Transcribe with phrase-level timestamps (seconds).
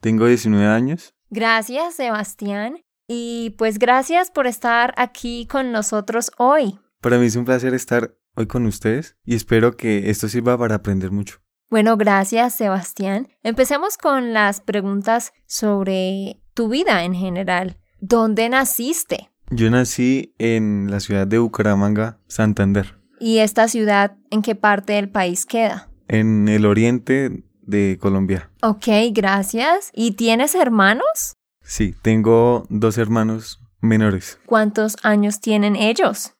[0.00, 1.14] Tengo 19 años.
[1.28, 2.80] Gracias, Sebastián.
[3.06, 6.78] Y pues gracias por estar aquí con nosotros hoy.
[7.02, 10.76] Para mí es un placer estar hoy con ustedes y espero que esto sirva para
[10.76, 11.42] aprender mucho.
[11.68, 13.28] Bueno, gracias, Sebastián.
[13.42, 17.78] Empecemos con las preguntas sobre tu vida en general.
[18.00, 19.30] ¿Dónde naciste?
[19.50, 22.96] Yo nací en la ciudad de Bucaramanga, Santander.
[23.18, 25.88] ¿Y esta ciudad en qué parte del país queda?
[26.06, 28.50] En el oriente de Colombia.
[28.62, 29.90] Ok, gracias.
[29.94, 31.34] ¿Y tienes hermanos?
[31.60, 34.38] Sí, tengo dos hermanos menores.
[34.46, 36.34] ¿Cuántos años tienen ellos?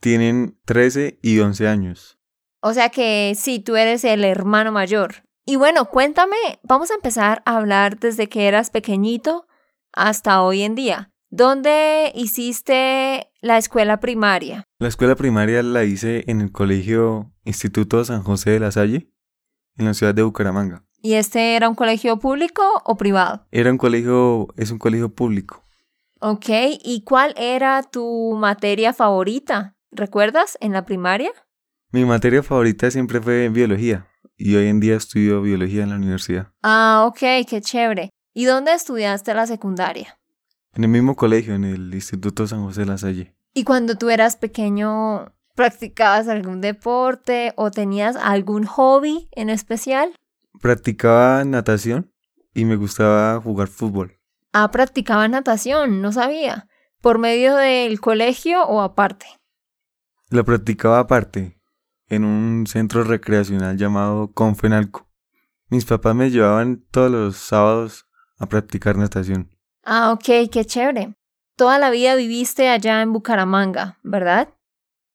[0.00, 2.18] Tienen 13 y 11 años.
[2.60, 5.24] O sea que sí, tú eres el hermano mayor.
[5.44, 9.46] Y bueno, cuéntame, vamos a empezar a hablar desde que eras pequeñito
[9.92, 11.10] hasta hoy en día.
[11.30, 14.64] ¿Dónde hiciste la escuela primaria?
[14.78, 19.10] La escuela primaria la hice en el colegio Instituto San José de la Salle,
[19.76, 20.84] en la ciudad de Bucaramanga.
[21.00, 23.46] ¿Y este era un colegio público o privado?
[23.50, 25.64] Era un colegio, es un colegio público.
[26.20, 26.48] Ok,
[26.84, 29.74] ¿y cuál era tu materia favorita?
[29.90, 31.32] ¿Recuerdas en la primaria?
[31.90, 36.52] Mi materia favorita siempre fue biología y hoy en día estudio biología en la universidad.
[36.62, 38.10] Ah, ok, qué chévere.
[38.34, 40.18] ¿Y dónde estudiaste la secundaria?
[40.74, 43.34] En el mismo colegio, en el Instituto San José de la Salle.
[43.52, 50.18] ¿Y cuando tú eras pequeño, practicabas algún deporte o tenías algún hobby en especial?
[50.62, 52.10] Practicaba natación
[52.54, 54.18] y me gustaba jugar fútbol.
[54.54, 56.68] Ah, practicaba natación, no sabía.
[57.02, 59.26] ¿Por medio del colegio o aparte?
[60.30, 61.58] La practicaba aparte,
[62.08, 65.06] en un centro recreacional llamado Confenalco.
[65.68, 68.06] Mis papás me llevaban todos los sábados
[68.42, 69.48] a practicar natación.
[69.84, 71.14] Ah, ok, qué chévere.
[71.56, 74.48] Toda la vida viviste allá en Bucaramanga, ¿verdad?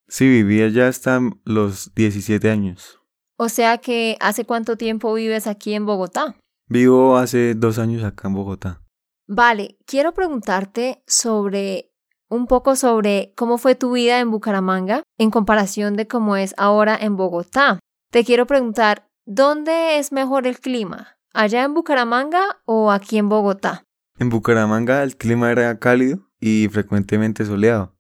[0.07, 2.99] Sí, viví allá hasta los 17 años.
[3.37, 6.37] O sea que, ¿hace cuánto tiempo vives aquí en Bogotá?
[6.69, 8.81] Vivo hace dos años acá en Bogotá.
[9.27, 11.91] Vale, quiero preguntarte sobre
[12.29, 16.97] un poco sobre cómo fue tu vida en Bucaramanga en comparación de cómo es ahora
[16.99, 17.79] en Bogotá.
[18.09, 21.16] Te quiero preguntar, ¿dónde es mejor el clima?
[21.39, 23.83] ¿Allá en Bucaramanga o aquí en Bogotá?
[24.17, 27.95] En Bucaramanga el clima era cálido y frecuentemente soleado.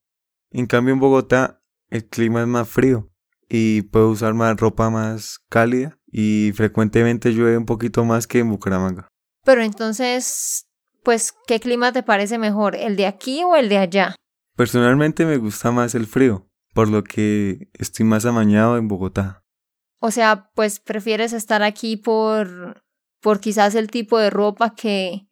[0.49, 1.61] En cambio en Bogotá
[1.91, 3.11] el clima es más frío
[3.47, 8.49] y puedo usar más ropa más cálida y frecuentemente llueve un poquito más que en
[8.49, 9.07] Bucaramanga.
[9.45, 10.67] Pero entonces,
[11.03, 14.15] pues, ¿qué clima te parece mejor, el de aquí o el de allá?
[14.55, 19.43] Personalmente me gusta más el frío, por lo que estoy más amañado en Bogotá.
[19.99, 22.86] O sea, pues prefieres estar aquí por
[23.21, 25.27] por quizás el tipo de ropa que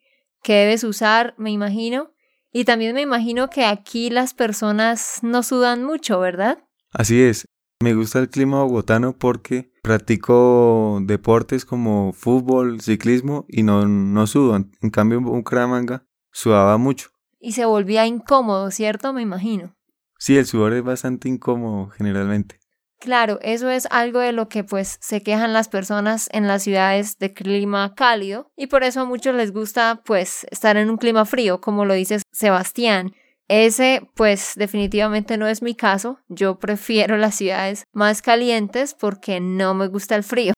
[0.46, 2.12] que debes usar, me imagino.
[2.52, 6.58] Y también me imagino que aquí las personas no sudan mucho, ¿verdad?
[6.92, 7.46] Así es.
[7.82, 14.54] Me gusta el clima bogotano porque practico deportes como fútbol, ciclismo y no, no sudo.
[14.54, 17.10] En cambio en Bucaramanga sudaba mucho.
[17.40, 19.12] Y se volvía incómodo, ¿cierto?
[19.12, 19.74] Me imagino.
[20.16, 22.60] Sí, el sudor es bastante incómodo generalmente.
[22.98, 27.18] Claro, eso es algo de lo que pues se quejan las personas en las ciudades
[27.18, 31.26] de clima cálido y por eso a muchos les gusta pues estar en un clima
[31.26, 33.14] frío, como lo dice Sebastián.
[33.48, 39.74] Ese pues definitivamente no es mi caso, yo prefiero las ciudades más calientes porque no
[39.74, 40.54] me gusta el frío.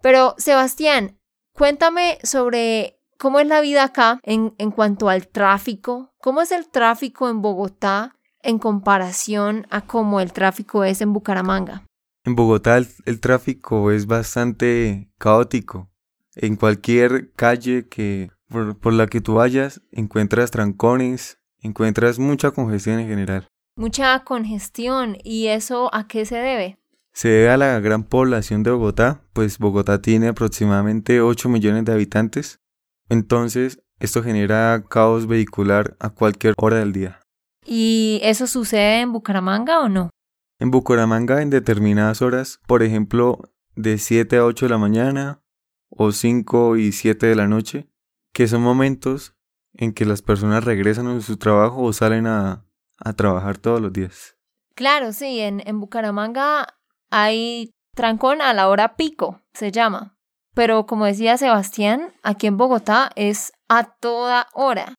[0.00, 1.18] Pero Sebastián,
[1.52, 6.68] cuéntame sobre cómo es la vida acá en, en cuanto al tráfico, cómo es el
[6.68, 11.84] tráfico en Bogotá en comparación a cómo el tráfico es en Bucaramanga?
[12.24, 15.90] En Bogotá el, tráfico es bastante caótico.
[16.34, 23.00] En cualquier calle que por, por, la que tú vayas encuentras trancones, encuentras mucha congestión
[23.00, 23.48] en general.
[23.76, 25.16] Mucha congestión.
[25.24, 26.78] ¿Y eso a qué se debe?
[27.12, 31.92] Se debe a la gran población de Bogotá, pues Bogotá tiene aproximadamente 8 millones de
[31.92, 32.60] habitantes.
[33.08, 37.21] Entonces, esto genera caos vehicular a cualquier hora del día.
[37.64, 40.10] ¿Y eso sucede en Bucaramanga o no?
[40.58, 43.40] En Bucaramanga en determinadas horas, por ejemplo,
[43.74, 45.42] de 7 a 8 de la mañana
[45.88, 47.88] o 5 y 7 de la noche,
[48.32, 49.34] que son momentos
[49.74, 52.64] en que las personas regresan a su trabajo o salen a,
[52.98, 54.36] a trabajar todos los días.
[54.74, 56.66] Claro, sí, en, en Bucaramanga
[57.10, 60.16] hay trancón a la hora pico, se llama.
[60.54, 64.94] Pero como decía Sebastián, aquí en Bogotá es a toda hora.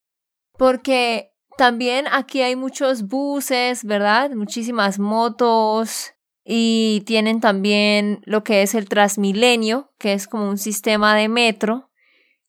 [0.58, 4.30] Porque también aquí hay muchos buses, ¿verdad?
[4.30, 6.14] Muchísimas motos
[6.44, 11.90] y tienen también lo que es el Transmilenio, que es como un sistema de metro.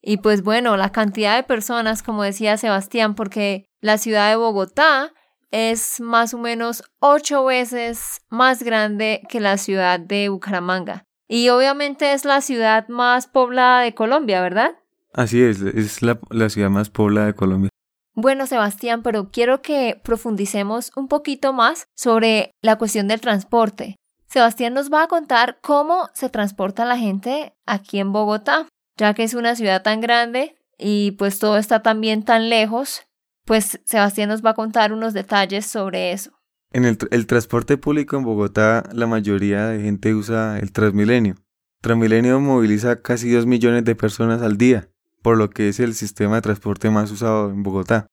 [0.01, 5.13] Y pues bueno, la cantidad de personas, como decía Sebastián, porque la ciudad de Bogotá
[5.51, 11.05] es más o menos ocho veces más grande que la ciudad de Bucaramanga.
[11.27, 14.75] Y obviamente es la ciudad más poblada de Colombia, ¿verdad?
[15.13, 17.69] Así es, es la, la ciudad más poblada de Colombia.
[18.15, 23.97] Bueno, Sebastián, pero quiero que profundicemos un poquito más sobre la cuestión del transporte.
[24.27, 28.67] Sebastián nos va a contar cómo se transporta la gente aquí en Bogotá,
[28.97, 33.03] ya que es una ciudad tan grande y pues todo está también tan lejos,
[33.43, 36.31] pues Sebastián nos va a contar unos detalles sobre eso.
[36.71, 41.35] En el, transporte público en Bogotá, la mayoría de gente usa el Transmilenio.
[41.81, 44.89] Transmilenio moviliza casi 2 millones de personas al día
[45.25, 48.05] por lo que es el sistema de transporte más usado en Bogotá.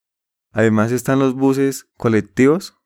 [0.50, 2.78] Además están los buses colectivos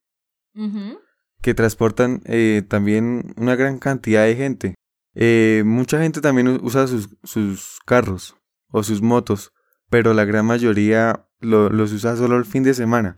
[1.42, 4.74] que transportan eh, también una gran cantidad de gente.
[5.14, 8.36] Eh, mucha gente también usa sus, sus, carros
[8.72, 9.52] o sus motos,
[9.90, 13.14] pero la gran mayoría los usa solo el fin de semana.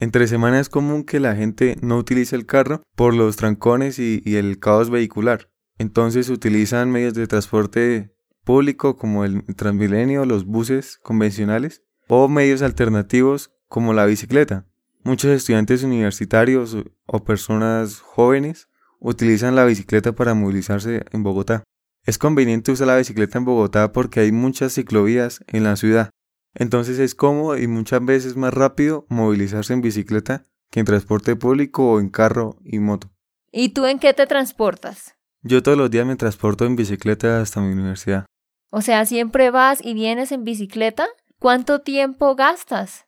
[0.00, 4.22] Entre semana es común que la gente no utilice el carro por los trancones y,
[4.24, 5.50] y el caos vehicular.
[5.76, 8.16] Entonces utilizan medios de transporte
[8.48, 14.64] público como el Transmilenio, los buses convencionales o medios alternativos como la bicicleta.
[15.02, 16.74] Muchos estudiantes universitarios
[17.04, 21.62] o personas jóvenes utilizan la bicicleta para movilizarse en Bogotá.
[22.06, 26.08] Es conveniente usar la bicicleta en Bogotá porque hay muchas ciclovías en la ciudad.
[26.54, 31.92] Entonces es cómodo y muchas veces más rápido movilizarse en bicicleta que en transporte público
[31.92, 33.10] o en carro y moto.
[33.52, 35.16] ¿Y tú en qué te transportas?
[35.42, 38.24] Yo todos los días me transporto en bicicleta hasta mi universidad.
[38.70, 41.06] O sea, siempre vas y vienes en bicicleta.
[41.38, 43.06] ¿Cuánto tiempo gastas?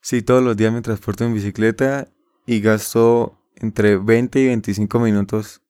[0.00, 2.08] Sí, todos los días me transporto en bicicleta
[2.46, 5.62] y gasto entre 20 y 25 minutos.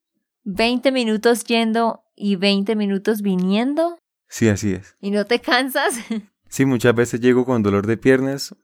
[0.44, 3.98] ¿20 minutos yendo y 20 minutos viniendo?
[4.28, 4.96] Sí, así es.
[5.00, 5.94] ¿Y no te cansas?
[6.48, 8.54] sí, muchas veces llego con dolor de piernas,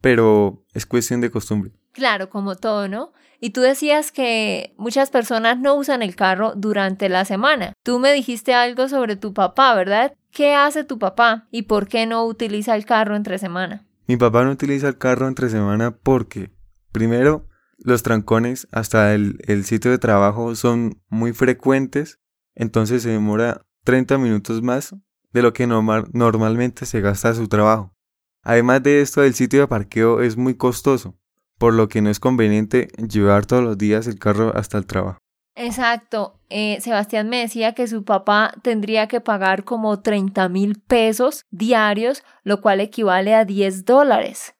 [0.00, 1.72] pero es cuestión de costumbre.
[1.94, 3.12] Claro, como todo, ¿no?
[3.40, 7.72] Y tú decías que muchas personas no usan el carro durante la semana.
[7.84, 10.12] Tú me dijiste algo sobre tu papá, ¿verdad?
[10.32, 13.86] ¿Qué hace tu papá y por qué no utiliza el carro entre semana?
[14.08, 16.50] Mi papá no utiliza el carro entre semana porque,
[16.90, 17.46] primero,
[17.78, 22.18] los trancones hasta el, sitio de trabajo son muy frecuentes,
[22.56, 24.96] entonces se demora 30 minutos más
[25.32, 27.94] de lo que normal, normalmente se gasta su trabajo.
[28.42, 31.16] Además de esto, el sitio de parqueo es muy costoso,
[31.64, 35.16] por lo que no es conveniente llevar todos los días el carro hasta el trabajo.
[35.54, 36.38] Exacto.
[36.50, 42.22] Eh, Sebastián me decía que su papá tendría que pagar como 30 mil pesos diarios,
[42.42, 44.54] lo cual equivale a 10 dólares.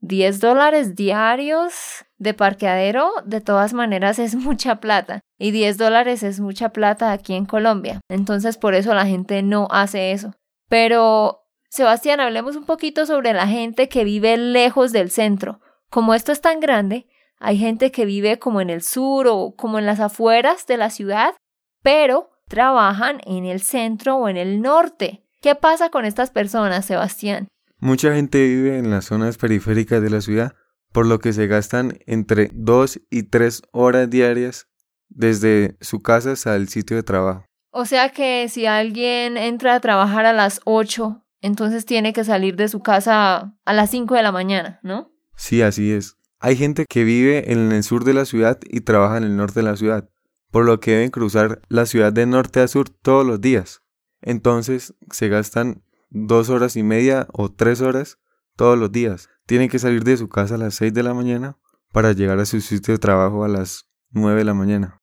[0.00, 5.20] 10 dólares diarios de parqueadero, de todas maneras es mucha plata.
[5.38, 8.00] Y 10 dólares es mucha plata aquí en Colombia.
[8.10, 10.34] Entonces por eso la gente no hace eso.
[10.68, 15.60] Pero, Sebastián, hablemos un poquito sobre la gente que vive lejos del centro.
[15.90, 17.06] Como esto es tan grande,
[17.38, 20.90] hay gente que vive como en el sur o como en las afueras de la
[20.90, 21.34] ciudad,
[21.82, 25.24] pero trabajan en el centro o en el norte.
[25.40, 27.48] ¿Qué pasa con estas personas, Sebastián?
[27.78, 30.54] Mucha gente vive en las zonas periféricas de la ciudad,
[30.92, 34.66] por lo que se gastan entre 2 y 3 horas diarias
[35.08, 37.44] desde su casa hasta el sitio de trabajo.
[37.70, 42.56] O sea que si alguien entra a trabajar a las 8, entonces tiene que salir
[42.56, 45.12] de su casa a las 5 de la mañana, ¿no?
[45.38, 46.16] Sí, así es.
[46.40, 49.60] Hay gente que vive en el sur de la ciudad y trabaja en el norte
[49.60, 50.10] de la ciudad,
[50.50, 53.82] por lo que deben cruzar la ciudad de norte a sur todos los días.
[54.20, 58.18] Entonces se gastan dos horas y media o tres horas
[58.56, 59.30] todos los días.
[59.46, 61.56] Tienen que salir de su casa a las 6 de la mañana
[61.92, 65.00] para llegar a su sitio de trabajo a las 9 de la mañana.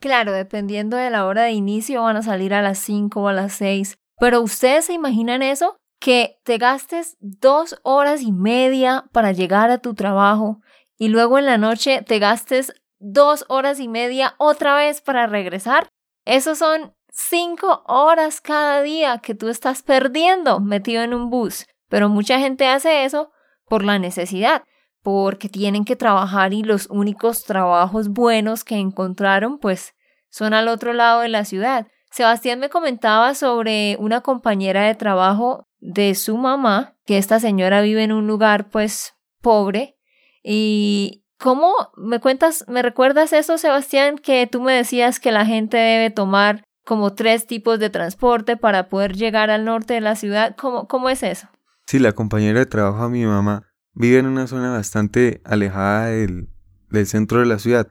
[0.00, 3.32] Claro, dependiendo de la hora de inicio van a salir a las 5 o a
[3.32, 3.98] las 6.
[4.18, 5.78] Pero ustedes se imaginan eso?
[5.98, 10.60] Que te gastes dos horas y media para llegar a tu trabajo
[10.98, 15.88] y luego en la noche te gastes dos horas y media otra vez para regresar.
[16.24, 21.66] Esos son cinco horas cada día que tú estás perdiendo metido en un bus.
[21.88, 23.30] Pero mucha gente hace eso
[23.68, 24.64] por la necesidad,
[25.02, 29.94] porque tienen que trabajar y los únicos trabajos buenos que encontraron pues
[30.30, 31.86] son al otro lado de la ciudad.
[32.10, 38.02] Sebastián me comentaba sobre una compañera de trabajo de su mamá, que esta señora vive
[38.02, 39.96] en un lugar pues pobre
[40.42, 45.76] y ¿cómo me cuentas, me recuerdas eso Sebastián que tú me decías que la gente
[45.76, 50.56] debe tomar como tres tipos de transporte para poder llegar al norte de la ciudad?
[50.56, 51.48] ¿Cómo, cómo es eso?
[51.86, 56.48] Sí, la compañera de trabajo de mi mamá vive en una zona bastante alejada del,
[56.90, 57.88] del centro de la ciudad,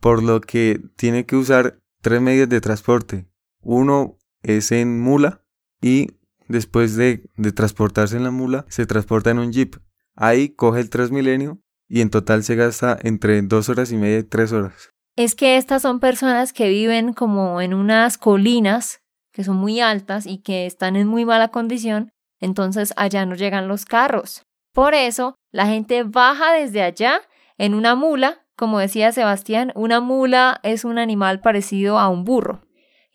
[0.00, 3.26] por lo que tiene que usar tres medios de transporte.
[3.60, 5.44] Uno es en mula
[5.80, 6.19] y
[6.50, 7.22] después de,
[7.54, 9.76] transportarse en la mula se transporta en un jeep.
[10.14, 14.24] Ahí coge el Transmilenio y en total se gasta entre dos horas y media y
[14.24, 14.90] tres horas.
[15.16, 19.00] Es que estas son personas que viven como en unas colinas
[19.32, 23.68] que son muy altas y que están en muy mala condición, entonces allá no llegan
[23.68, 24.42] los carros.
[24.72, 27.20] Por eso la gente baja desde allá
[27.58, 32.62] en una mula, como decía Sebastián, una mula es un animal parecido a un burro.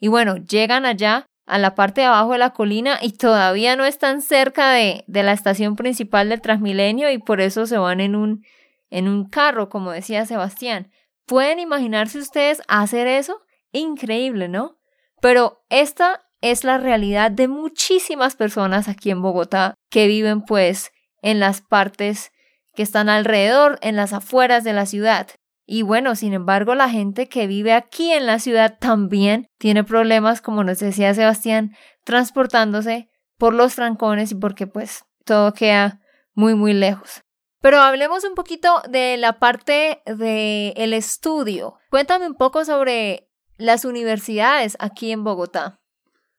[0.00, 3.84] Y bueno, llegan allá a la parte de abajo de la colina y todavía no
[3.84, 8.16] están cerca de, de la estación principal del Transmilenio y por eso se van en
[8.16, 8.44] un,
[8.90, 10.90] en un carro, como decía Sebastián.
[11.24, 13.40] ¿Pueden imaginarse ustedes hacer eso?
[13.72, 14.78] Increíble, ¿no?
[15.20, 20.90] Pero esta es la realidad de muchísimas personas aquí en Bogotá que viven pues
[21.22, 22.32] en las partes
[22.74, 25.28] que están alrededor, en las afueras de la ciudad.
[25.66, 30.40] Y bueno, sin embargo, la gente que vive aquí en la ciudad también tiene problemas,
[30.40, 36.00] como nos decía Sebastián, transportándose por los trancones y porque pues todo queda
[36.34, 37.22] muy, muy lejos.
[37.60, 41.74] Pero hablemos un poquito de la parte del el estudio.
[41.90, 45.80] Cuéntame un poco sobre las universidades aquí en Bogotá.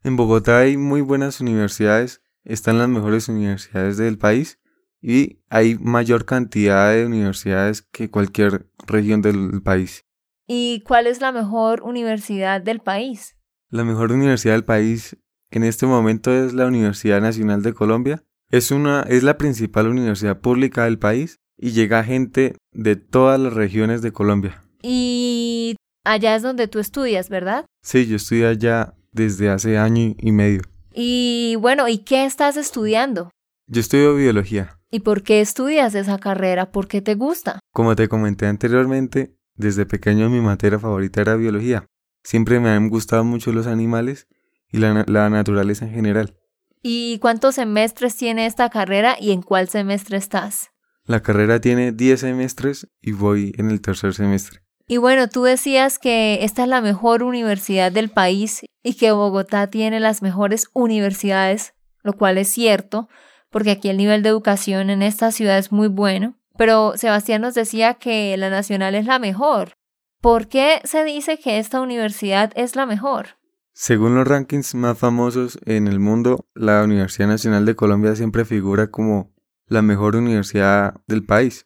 [0.03, 4.57] En Bogotá hay muy buenas universidades, están las mejores universidades del país
[5.01, 10.05] y hay mayor cantidad de universidades que cualquier región del país.
[10.47, 13.37] ¿Y cuál es la mejor universidad del país?
[13.69, 15.17] La mejor universidad del país
[15.51, 18.23] en este momento es la Universidad Nacional de Colombia.
[18.49, 23.53] Es una es la principal universidad pública del país y llega gente de todas las
[23.53, 24.61] regiones de Colombia.
[24.81, 25.75] Y
[26.05, 27.65] allá es donde tú estudias, ¿verdad?
[27.81, 30.61] Sí, yo estudio allá desde hace año y medio.
[30.93, 33.31] Y bueno, ¿y qué estás estudiando?
[33.69, 34.79] Yo estudio biología.
[34.89, 36.71] ¿Y por qué estudias esa carrera?
[36.71, 37.59] ¿Por qué te gusta?
[37.73, 41.85] Como te comenté anteriormente, desde pequeño mi materia favorita era biología.
[42.23, 44.29] Siempre me han gustado mucho los animales
[44.71, 46.37] y la, la naturaleza en general.
[46.81, 50.71] ¿Y cuántos semestres tiene esta carrera y en cuál semestre estás?
[51.03, 54.61] La carrera tiene 10 semestres y voy en el tercer semestre.
[54.87, 59.67] Y bueno, tú decías que esta es la mejor universidad del país y que Bogotá
[59.67, 63.09] tiene las mejores universidades, lo cual es cierto,
[63.57, 66.37] porque aquí el nivel de educación en esta ciudad es muy bueno.
[66.59, 69.73] Pero Sebastián nos decía que la nacional es la mejor.
[70.21, 73.29] ¿Por qué se dice que esta universidad es la mejor?
[73.73, 78.91] Según los rankings más famosos en el mundo, la Universidad Nacional de Colombia siempre figura
[78.91, 79.33] como
[79.65, 81.65] la mejor universidad del país.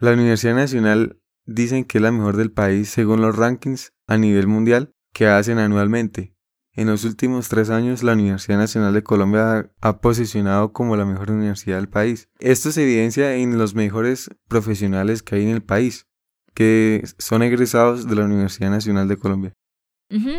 [0.00, 4.48] La Universidad Nacional dicen que es la mejor del país según los rankings a nivel
[4.48, 6.34] mundial que hacen anualmente.
[6.78, 11.32] En los últimos tres años, la Universidad Nacional de Colombia ha posicionado como la mejor
[11.32, 12.28] universidad del país.
[12.38, 16.06] Esto se evidencia en los mejores profesionales que hay en el país,
[16.54, 19.54] que son egresados de la Universidad Nacional de Colombia.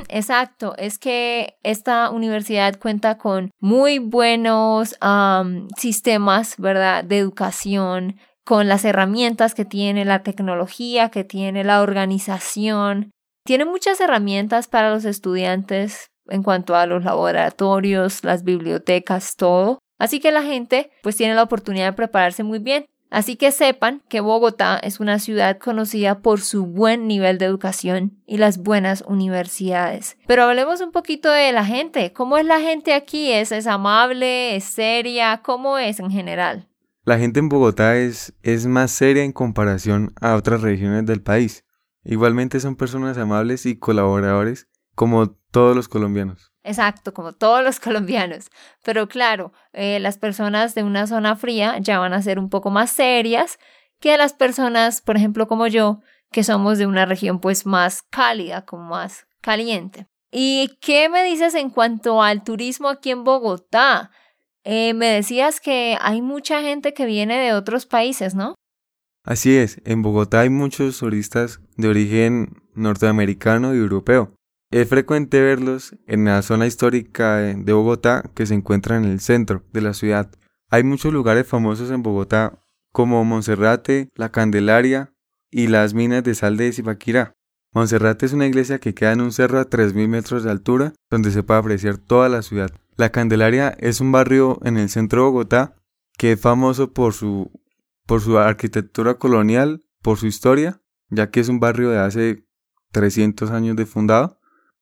[0.08, 4.96] exacto, es que esta universidad cuenta con muy buenos
[5.75, 8.15] sistemas, ¿verdad?, de educación,
[8.46, 13.12] con las herramientas que tiene, la tecnología que tiene, la organización.
[13.46, 19.80] Tiene muchas herramientas para los estudiantes en cuanto a los laboratorios, las bibliotecas, todo.
[19.98, 22.86] Así que la gente pues tiene la oportunidad de prepararse muy bien.
[23.10, 28.22] Así que sepan que Bogotá es una ciudad conocida por su buen nivel de educación
[28.28, 30.16] y las buenas universidades.
[30.28, 32.14] Pero hablemos un poquito de la gente.
[32.14, 33.32] ¿Cómo es la gente aquí?
[33.32, 34.56] ¿Es, amable?
[34.56, 35.42] ¿Es seria?
[35.44, 36.68] ¿Cómo es en general?
[37.04, 41.66] La gente en Bogotá es, es más seria en comparación a otras regiones del país.
[42.04, 46.51] Igualmente son personas amables y colaboradores como todos los colombianos.
[46.63, 48.50] Exacto, como todos los colombianos.
[48.84, 52.70] Pero claro, eh, las personas de una zona fría ya van a ser un poco
[52.70, 53.60] más serias
[54.00, 56.00] que las personas, por ejemplo, como yo,
[56.32, 60.08] que somos de una región pues más cálida, como más caliente.
[60.32, 64.12] ¿Y qué me dices en cuanto al turismo aquí en Bogotá?
[64.63, 68.56] Eh, me decías que hay mucha gente que viene de otros países, ¿no?
[69.24, 74.34] Así es, en Bogotá hay muchos turistas de origen norteamericano y europeo.
[74.72, 79.64] Es frecuente verlos en la zona histórica de Bogotá que se encuentra en el centro
[79.74, 80.30] de la ciudad.
[80.70, 85.12] Hay muchos lugares famosos en Bogotá como Monserrate, La Candelaria
[85.50, 87.34] y las minas de sal de Zipaquirá.
[87.74, 91.32] Monserrate es una iglesia que queda en un cerro a 3.000 metros de altura donde
[91.32, 92.70] se puede apreciar toda la ciudad.
[92.96, 95.78] La Candelaria es un barrio en el centro de Bogotá
[96.16, 97.52] que es famoso por su,
[98.06, 102.46] por su arquitectura colonial, por su historia, ya que es un barrio de hace
[102.92, 104.38] 300 años de fundado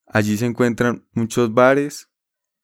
[0.08, 2.10] Allí se encuentran muchos bares,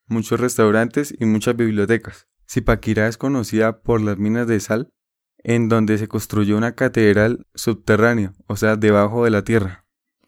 [0.07, 2.27] muchos restaurantes y muchas bibliotecas.
[2.49, 4.89] Zipaquirá es conocida por las minas de sal,
[5.37, 9.83] en donde se construyó una catedral subterránea, o sea, debajo de la tierra.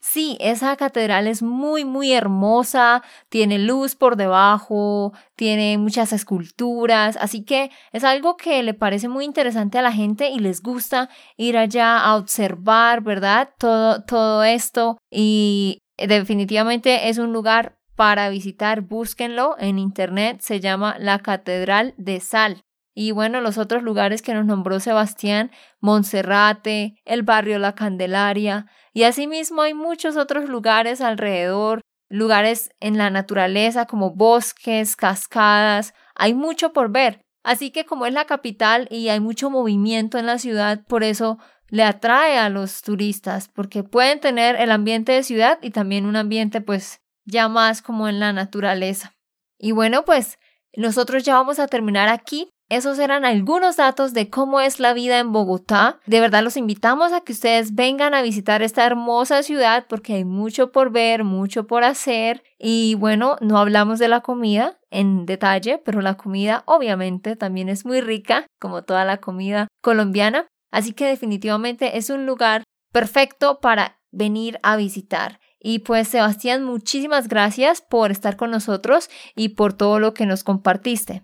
[0.08, 7.44] Sí, esa catedral es muy, muy hermosa, tiene luz por debajo, tiene muchas esculturas, así
[7.44, 11.58] que es algo que le parece muy interesante a la gente y les gusta ir
[11.58, 13.50] allá a observar, ¿verdad?
[13.58, 20.98] Todo, todo esto y Definitivamente es un lugar para visitar, búsquenlo en internet, se llama
[21.00, 22.64] la Catedral de Sal.
[22.94, 29.04] Y bueno, los otros lugares que nos nombró Sebastián, Monserrate, el barrio La Candelaria, y
[29.04, 36.72] asimismo hay muchos otros lugares alrededor, lugares en la naturaleza como bosques, cascadas, hay mucho
[36.72, 37.22] por ver.
[37.44, 41.38] Así que como es la capital y hay mucho movimiento en la ciudad, por eso
[41.70, 46.16] le atrae a los turistas porque pueden tener el ambiente de ciudad y también un
[46.16, 49.16] ambiente pues ya más como en la naturaleza.
[49.58, 50.38] Y bueno, pues
[50.76, 52.50] nosotros ya vamos a terminar aquí.
[52.68, 56.00] Esos eran algunos datos de cómo es la vida en Bogotá.
[56.08, 60.26] De verdad los invitamos a que ustedes vengan a visitar esta hermosa ciudad porque hay
[60.26, 62.44] mucho por ver, mucho por hacer.
[62.58, 67.86] Y bueno, no hablamos de la comida en detalle, pero la comida obviamente también es
[67.86, 70.48] muy rica, como toda la comida colombiana.
[70.72, 75.40] Así que definitivamente es un lugar perfecto para venir a visitar.
[75.60, 80.44] Y pues Sebastián, muchísimas gracias por estar con nosotros y por todo lo que nos
[80.44, 81.24] compartiste.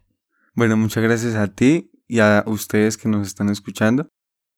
[0.54, 4.10] Bueno, muchas gracias a ti y a ustedes que nos están escuchando.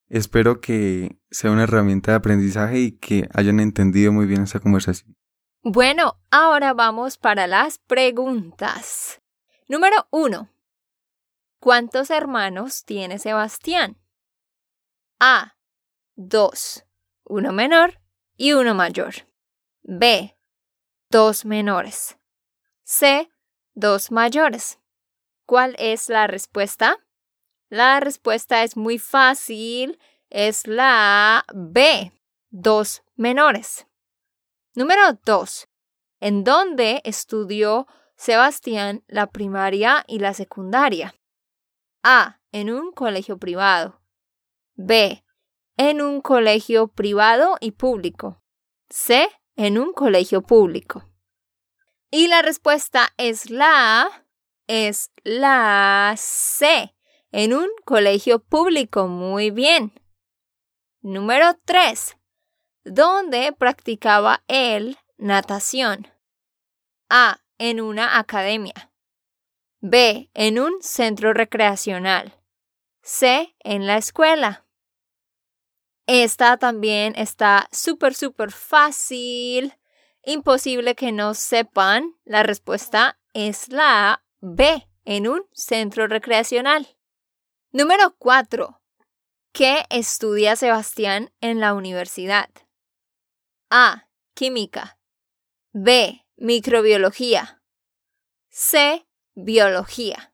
[0.07, 5.15] Espero que sea una herramienta de aprendizaje y que hayan entendido muy bien esta conversación.
[5.63, 9.21] Bueno, ahora vamos para las preguntas.
[9.67, 10.49] Número uno.
[11.59, 13.97] ¿Cuántos hermanos tiene Sebastián?
[15.25, 15.55] A.
[16.17, 16.83] Dos.
[17.23, 18.01] Uno menor
[18.35, 19.13] y uno mayor.
[19.81, 20.37] B.
[21.09, 22.17] Dos menores.
[22.83, 23.31] C.
[23.73, 24.79] Dos mayores.
[25.45, 26.97] ¿Cuál es la respuesta?
[27.69, 29.97] La respuesta es muy fácil.
[30.29, 32.11] Es la B.
[32.49, 33.87] Dos menores.
[34.75, 35.69] Número dos.
[36.19, 41.15] ¿En dónde estudió Sebastián la primaria y la secundaria?
[42.03, 42.41] A.
[42.51, 44.02] En un colegio privado.
[44.75, 45.23] B.
[45.77, 48.41] En un colegio privado y público.
[48.89, 49.29] C.
[49.55, 51.09] En un colegio público.
[52.11, 54.23] Y la respuesta es la
[54.67, 56.95] es la C.
[57.31, 59.07] En un colegio público.
[59.07, 59.93] Muy bien.
[61.01, 62.17] Número 3.
[62.85, 66.07] ¿Dónde practicaba él natación?
[67.09, 67.39] A.
[67.57, 68.91] En una academia.
[69.79, 70.29] B.
[70.33, 72.39] En un centro recreacional.
[73.01, 73.55] C.
[73.59, 74.62] En la escuela.
[76.05, 79.73] Esta también está súper, súper fácil.
[80.23, 82.15] Imposible que no sepan.
[82.25, 86.97] La respuesta es la B, en un centro recreacional.
[87.71, 88.81] Número 4.
[89.53, 92.49] ¿Qué estudia Sebastián en la universidad?
[93.69, 94.09] A.
[94.33, 94.99] Química.
[95.71, 96.25] B.
[96.35, 97.61] Microbiología.
[98.49, 99.07] C.
[99.35, 100.33] Biología.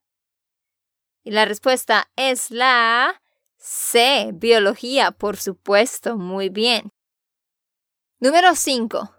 [1.23, 3.21] Y la respuesta es la
[3.60, 4.32] C.
[4.34, 6.17] Biología, por supuesto.
[6.17, 6.93] Muy bien.
[8.19, 9.15] Número 5.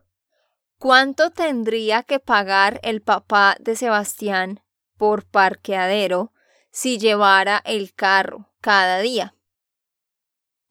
[0.78, 4.62] ¿Cuánto tendría que pagar el papá de Sebastián
[4.96, 6.32] por parqueadero
[6.70, 9.36] si llevara el carro cada día?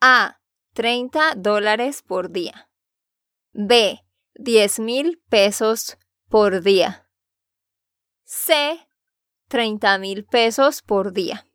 [0.02, 0.42] A.
[0.74, 2.70] 30 dólares por día.
[3.52, 4.04] B.
[4.34, 7.08] 10 mil pesos por día.
[8.24, 8.88] C.
[9.48, 11.49] 30 mil pesos por día.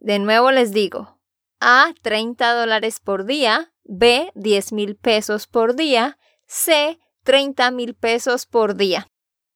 [0.00, 1.18] De nuevo les digo,
[1.60, 1.92] A.
[2.02, 3.72] 30 dólares por día.
[3.84, 4.30] B.
[4.34, 6.18] 10 mil pesos por día.
[6.46, 6.98] C.
[7.24, 9.08] 30 mil pesos por día.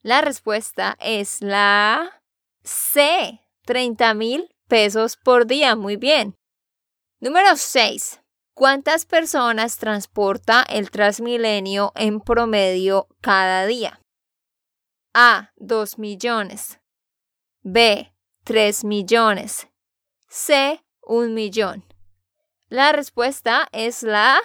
[0.03, 2.23] La respuesta es la
[2.65, 3.41] C.
[3.65, 5.77] 30 mil pesos por día.
[5.77, 6.35] Muy bien.
[7.21, 8.21] Número 6.
[8.55, 14.01] ¿Cuántas personas transporta el Transmilenio en promedio cada día?
[15.15, 15.53] A.
[15.57, 16.81] 2 millones.
[17.63, 18.13] B.
[18.45, 19.72] 3 millones.
[20.35, 20.83] C.
[21.03, 21.85] 1 millón.
[22.71, 24.41] La respuesta es la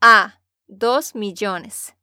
[0.00, 0.40] A.
[0.66, 1.94] 2 millones.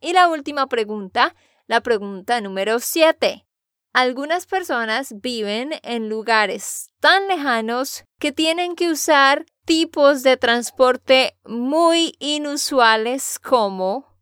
[0.00, 1.36] Y la última pregunta,
[1.68, 3.46] la pregunta número 7.
[3.92, 12.16] Algunas personas viven en lugares tan lejanos que tienen que usar tipos de transporte muy
[12.18, 14.18] inusuales como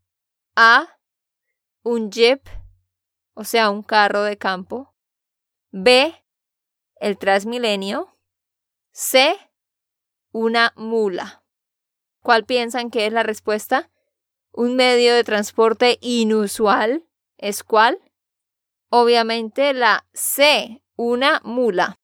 [0.57, 0.99] A.
[1.83, 2.47] Un jeep,
[3.33, 4.95] o sea, un carro de campo.
[5.71, 6.23] B.
[6.99, 8.17] El Transmilenio.
[8.91, 9.37] C.
[10.33, 11.43] Una mula.
[12.23, 13.91] ¿Cuál piensan que es la respuesta?
[14.51, 17.05] Un medio de transporte inusual.
[17.37, 17.99] ¿Es cuál?
[18.89, 21.99] Obviamente la C, una mula.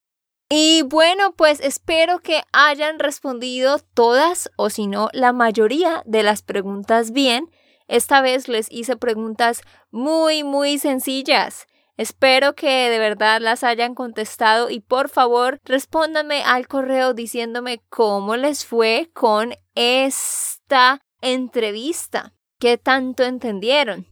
[0.47, 6.43] Y bueno, pues espero que hayan respondido todas o si no la mayoría de las
[6.43, 7.49] preguntas bien.
[7.87, 11.65] Esta vez les hice preguntas muy, muy sencillas.
[11.95, 18.35] Espero que de verdad las hayan contestado y por favor respóndanme al correo diciéndome cómo
[18.35, 24.07] les fue con esta entrevista, qué tanto entendieron.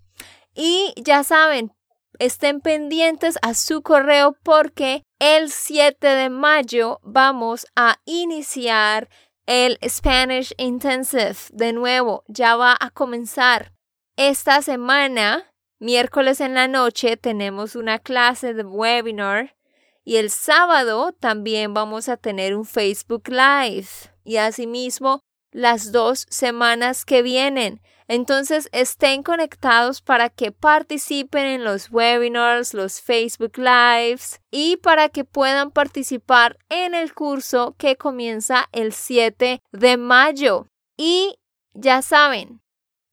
[0.53, 1.73] Y ya saben,
[2.19, 9.09] estén pendientes a su correo porque el 7 de mayo vamos a iniciar
[9.47, 11.37] el Spanish Intensive.
[11.51, 13.73] De nuevo, ya va a comenzar.
[14.17, 15.50] Esta semana,
[15.81, 19.55] miércoles en la noche, tenemos una clase de webinar
[20.03, 23.87] y el sábado también vamos a tener un Facebook Live.
[24.23, 27.81] Y asimismo, las dos semanas que vienen.
[28.07, 35.23] Entonces estén conectados para que participen en los webinars, los Facebook Lives y para que
[35.23, 40.67] puedan participar en el curso que comienza el 7 de mayo.
[40.97, 41.35] Y
[41.73, 42.61] ya saben,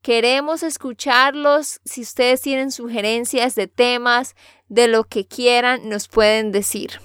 [0.03, 1.81] queremos escucharlos.
[1.85, 4.35] Si ustedes tienen sugerencias de temas,
[4.69, 7.01] de lo que quieran, nos pueden decir.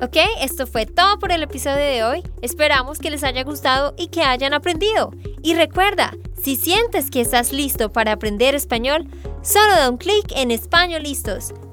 [0.00, 2.22] Ok, esto fue todo por el episodio de hoy.
[2.42, 5.12] Esperamos que les haya gustado y que hayan aprendido.
[5.44, 9.06] Y recuerda, si sientes que estás listo para aprender español,
[9.42, 11.54] solo da un clic en Español Listos.